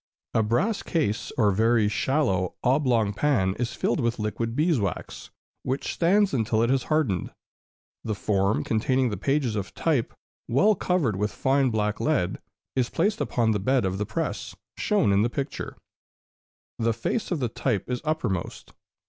A 0.33 0.41
brass 0.41 0.81
case, 0.81 1.31
or 1.37 1.51
very 1.51 1.87
shallow, 1.87 2.55
oblong 2.63 3.13
pan 3.13 3.53
is 3.59 3.75
filled 3.75 3.99
with 3.99 4.17
liquid 4.17 4.55
beeswax, 4.55 5.29
which 5.61 5.93
stands 5.93 6.33
until 6.33 6.63
it 6.63 6.71
has 6.71 6.85
hardened. 6.85 7.29
The 8.03 8.15
form 8.15 8.63
containing 8.63 9.11
the 9.11 9.15
pages 9.17 9.55
of 9.55 9.75
type, 9.75 10.11
well 10.47 10.73
covered 10.73 11.17
with 11.17 11.29
fine 11.31 11.69
black 11.69 11.99
lead, 11.99 12.39
is 12.75 12.89
placed 12.89 13.21
upon 13.21 13.51
the 13.51 13.59
bed 13.59 13.85
of 13.85 13.99
the 13.99 14.07
press, 14.07 14.55
shown 14.75 15.11
in 15.13 15.21
the 15.21 15.29
picture; 15.29 15.77
the 16.79 16.93
face 16.93 17.29
of 17.29 17.39
the 17.39 17.47
type 17.47 17.87
is 17.87 18.01
uppermost. 18.03 18.73